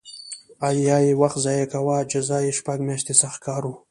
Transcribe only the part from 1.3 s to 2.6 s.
ضایع کاوه جزا یې